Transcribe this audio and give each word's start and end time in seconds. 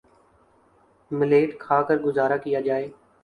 millet 1.11 1.49
کھا 1.59 1.81
کر 1.87 1.97
گزارہ 1.99 2.37
کیا 2.43 2.59
جائے 2.61 2.87